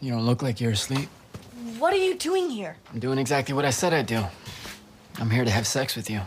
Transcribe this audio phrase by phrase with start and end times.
[0.00, 1.08] You don't look like you're asleep.
[1.78, 2.76] What are you doing here?
[2.92, 4.24] I'm doing exactly what I said I'd do.
[5.18, 6.22] I'm here to have sex with you.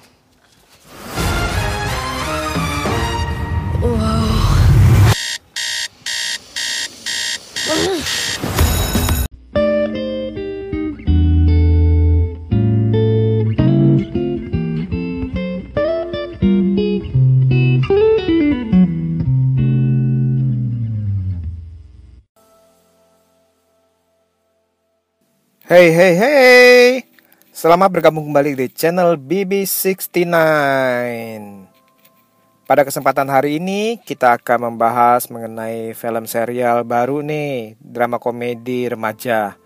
[25.73, 26.87] Hey hey hey.
[27.49, 30.21] Selamat bergabung kembali di channel BB69
[32.69, 39.57] Pada kesempatan hari ini kita akan membahas mengenai film serial baru nih Drama komedi remaja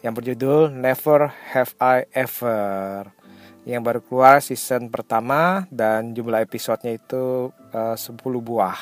[0.00, 3.12] Yang berjudul Never Have I Ever
[3.68, 8.80] Yang baru keluar season pertama dan jumlah episodenya itu eh, 10 buah.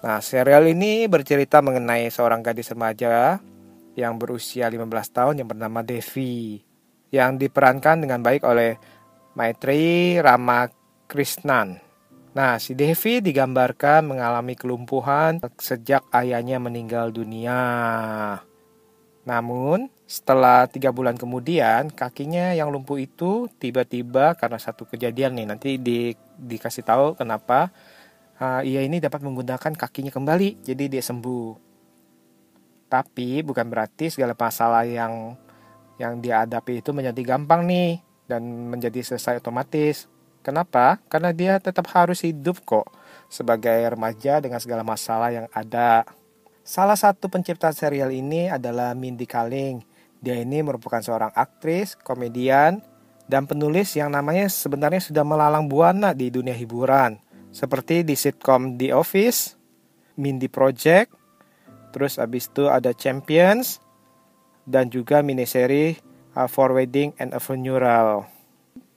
[0.00, 3.44] Nah serial ini bercerita mengenai seorang gadis remaja
[3.94, 6.62] yang berusia 15 tahun yang bernama Devi
[7.14, 8.74] yang diperankan dengan baik oleh
[9.38, 11.78] Maitreyi Ramakrishnan.
[12.34, 17.62] Nah, si Devi digambarkan mengalami kelumpuhan sejak ayahnya meninggal dunia.
[19.22, 25.46] Namun, setelah tiga bulan kemudian, kakinya yang lumpuh itu tiba-tiba karena satu kejadian nih.
[25.46, 27.70] Nanti di, dikasih tahu kenapa
[28.42, 31.73] uh, ia ini dapat menggunakan kakinya kembali, jadi dia sembuh.
[32.94, 35.34] Tapi bukan berarti segala masalah yang
[35.98, 37.98] yang dia hadapi itu menjadi gampang nih
[38.30, 40.06] dan menjadi selesai otomatis.
[40.46, 41.02] Kenapa?
[41.10, 42.86] Karena dia tetap harus hidup kok
[43.26, 46.06] sebagai remaja dengan segala masalah yang ada.
[46.62, 49.82] Salah satu pencipta serial ini adalah Mindy Kaling.
[50.22, 52.78] Dia ini merupakan seorang aktris, komedian,
[53.26, 57.18] dan penulis yang namanya sebenarnya sudah melalang buana di dunia hiburan.
[57.50, 59.58] Seperti di sitcom The Office,
[60.14, 61.23] Mindy Project,
[61.94, 63.78] Terus abis itu ada Champions
[64.66, 65.94] dan juga miniseri
[66.34, 68.26] uh, For Wedding and a Funeral.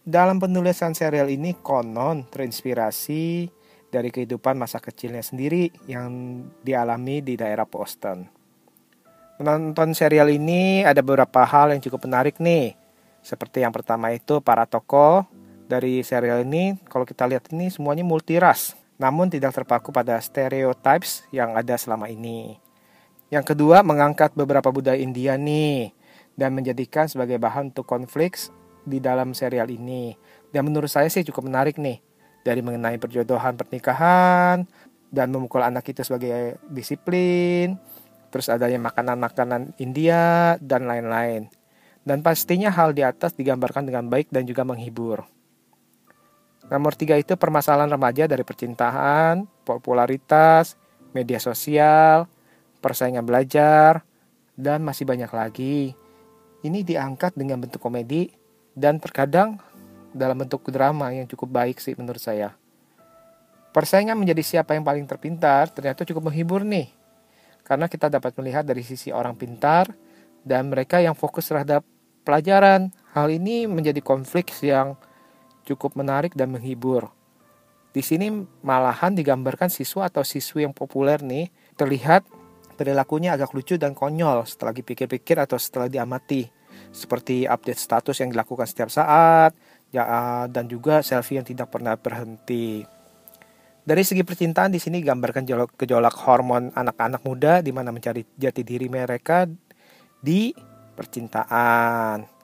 [0.02, 3.54] Dalam penulisan serial ini konon terinspirasi
[3.94, 8.26] dari kehidupan masa kecilnya sendiri yang dialami di daerah Boston.
[9.38, 12.74] Menonton serial ini ada beberapa hal yang cukup menarik nih.
[13.22, 15.28] Seperti yang pertama itu para tokoh
[15.70, 21.54] dari serial ini kalau kita lihat ini semuanya multiras namun tidak terpaku pada stereotypes yang
[21.54, 22.58] ada selama ini.
[23.28, 25.92] Yang kedua, mengangkat beberapa budaya India nih
[26.40, 28.40] dan menjadikan sebagai bahan untuk konflik
[28.88, 30.16] di dalam serial ini.
[30.48, 32.00] Dan menurut saya sih cukup menarik nih
[32.48, 34.64] dari mengenai perjodohan pernikahan
[35.12, 37.76] dan memukul anak itu sebagai disiplin,
[38.32, 41.52] terus adanya makanan-makanan India dan lain-lain.
[42.08, 45.28] Dan pastinya hal di atas digambarkan dengan baik dan juga menghibur.
[46.72, 50.80] Nomor tiga itu permasalahan remaja dari percintaan, popularitas,
[51.12, 52.28] media sosial,
[52.80, 54.06] persaingan belajar,
[54.58, 55.94] dan masih banyak lagi.
[56.66, 58.34] Ini diangkat dengan bentuk komedi
[58.74, 59.62] dan terkadang
[60.10, 62.58] dalam bentuk drama yang cukup baik sih menurut saya.
[63.70, 66.90] Persaingan menjadi siapa yang paling terpintar ternyata cukup menghibur nih.
[67.62, 69.94] Karena kita dapat melihat dari sisi orang pintar
[70.42, 71.86] dan mereka yang fokus terhadap
[72.26, 72.90] pelajaran.
[73.14, 74.98] Hal ini menjadi konflik yang
[75.68, 77.14] cukup menarik dan menghibur.
[77.94, 78.30] Di sini
[78.66, 82.26] malahan digambarkan siswa atau siswi yang populer nih terlihat
[82.78, 86.46] perilakunya agak lucu dan konyol setelah dipikir-pikir atau setelah diamati.
[86.94, 89.52] Seperti update status yang dilakukan setiap saat
[89.90, 92.86] ya, dan juga selfie yang tidak pernah berhenti.
[93.88, 98.92] Dari segi percintaan di sini gambarkan gejolak hormon anak-anak muda di mana mencari jati diri
[98.92, 99.48] mereka
[100.20, 100.52] di
[100.92, 102.38] percintaan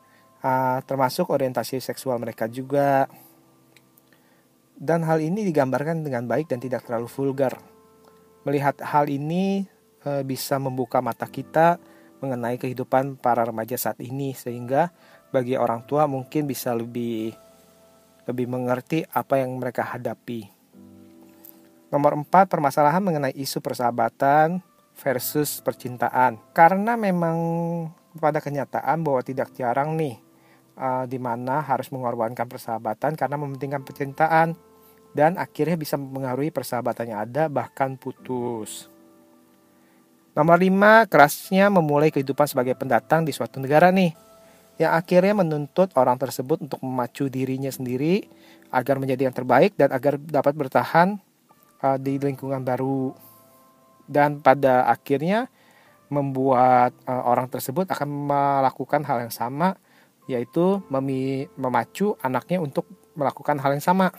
[0.43, 3.07] uh, termasuk orientasi seksual mereka juga.
[4.73, 7.55] Dan hal ini digambarkan dengan baik dan tidak terlalu vulgar.
[8.43, 9.63] Melihat hal ini
[10.27, 11.79] bisa membuka mata kita
[12.23, 14.91] mengenai kehidupan para remaja saat ini sehingga
[15.35, 17.35] bagi orang tua mungkin bisa lebih
[18.23, 20.47] lebih mengerti apa yang mereka hadapi.
[21.91, 24.63] Nomor 4 permasalahan mengenai isu persahabatan
[24.97, 26.39] versus percintaan.
[26.55, 27.37] Karena memang
[28.17, 30.17] pada kenyataan bahwa tidak jarang nih
[30.77, 34.57] uh, di mana harus mengorbankan persahabatan karena mementingkan percintaan
[35.13, 38.92] dan akhirnya bisa mengaruhi persahabatan yang ada bahkan putus.
[40.33, 44.17] Nomor 5, kerasnya memulai kehidupan sebagai pendatang di suatu negara nih
[44.81, 48.25] yang akhirnya menuntut orang tersebut untuk memacu dirinya sendiri
[48.73, 51.21] agar menjadi yang terbaik dan agar dapat bertahan
[51.85, 53.13] uh, di lingkungan baru
[54.09, 55.45] dan pada akhirnya
[56.09, 59.77] membuat uh, orang tersebut akan melakukan hal yang sama
[60.25, 64.09] yaitu memi memacu anaknya untuk melakukan hal yang sama.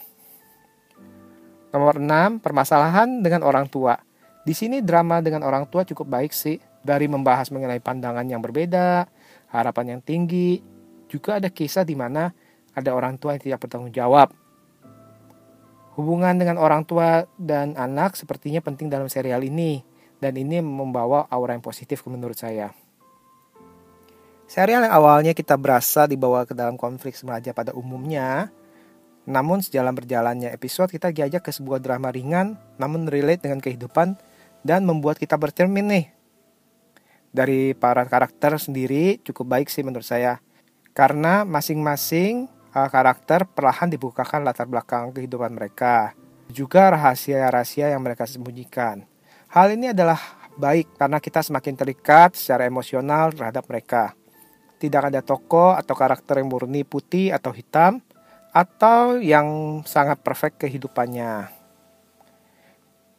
[1.75, 3.99] Nomor 6, permasalahan dengan orang tua.
[4.45, 6.61] Di sini drama dengan orang tua cukup baik sih.
[6.85, 9.09] Dari membahas mengenai pandangan yang berbeda,
[9.49, 10.61] harapan yang tinggi,
[11.09, 12.29] juga ada kisah di mana
[12.77, 14.29] ada orang tua yang tidak bertanggung jawab.
[15.97, 19.81] Hubungan dengan orang tua dan anak sepertinya penting dalam serial ini,
[20.21, 22.69] dan ini membawa aura yang positif menurut saya.
[24.45, 28.53] Serial yang awalnya kita berasa dibawa ke dalam konflik remaja pada umumnya,
[29.25, 34.13] namun sejalan berjalannya episode kita diajak ke sebuah drama ringan namun relate dengan kehidupan
[34.65, 36.05] dan membuat kita bercermin nih.
[37.29, 40.41] Dari para karakter sendiri cukup baik sih menurut saya.
[40.97, 46.17] Karena masing-masing uh, karakter perlahan dibukakan latar belakang kehidupan mereka.
[46.49, 49.05] Juga rahasia-rahasia yang mereka sembunyikan.
[49.53, 50.17] Hal ini adalah
[50.57, 54.17] baik karena kita semakin terikat secara emosional terhadap mereka.
[54.81, 57.99] Tidak ada tokoh atau karakter yang murni putih atau hitam,
[58.55, 61.64] atau yang sangat perfect kehidupannya.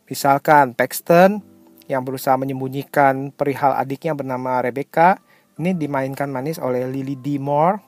[0.06, 1.42] Misalkan Paxton
[1.90, 5.18] yang berusaha menyembunyikan perihal adiknya bernama Rebecca
[5.58, 7.42] ini dimainkan manis oleh Lily D.
[7.42, 7.82] Moore.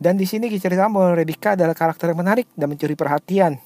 [0.00, 3.60] Dan di sini diceritakan bahwa Rebecca adalah karakter yang menarik dan mencuri perhatian.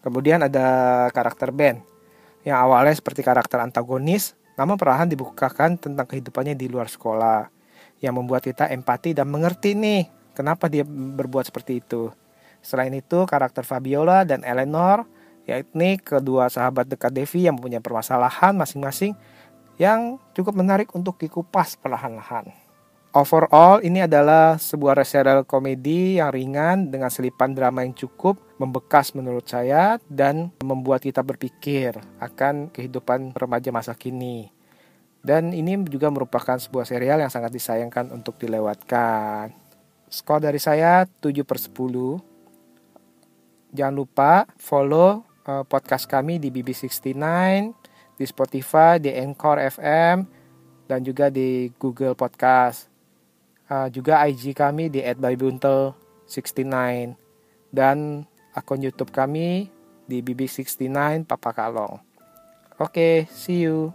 [0.00, 1.84] Kemudian ada karakter Ben
[2.40, 7.52] yang awalnya seperti karakter antagonis, namun perlahan dibukakan tentang kehidupannya di luar sekolah
[8.00, 12.08] yang membuat kita empati dan mengerti nih kenapa dia berbuat seperti itu.
[12.64, 15.04] Selain itu, karakter Fabiola dan Eleanor,
[15.50, 19.18] yakni kedua sahabat dekat Devi yang mempunyai permasalahan masing-masing
[19.80, 22.52] yang cukup menarik untuk dikupas perlahan-lahan.
[23.10, 29.50] Overall, ini adalah sebuah serial komedi yang ringan dengan selipan drama yang cukup membekas menurut
[29.50, 34.54] saya dan membuat kita berpikir akan kehidupan remaja masa kini.
[35.26, 39.58] Dan ini juga merupakan sebuah serial yang sangat disayangkan untuk dilewatkan.
[40.06, 43.74] Skor dari saya 7 per 10.
[43.74, 47.22] Jangan lupa follow uh, podcast kami di BB69,
[48.16, 50.16] di Spotify, di Anchor FM,
[50.90, 52.90] dan juga di Google Podcast.
[53.70, 56.74] Uh, juga IG kami di @babybuntel69
[57.70, 59.70] dan akun YouTube kami
[60.10, 62.02] di BB69 Papa Kalong.
[62.82, 63.94] Oke, okay, see you.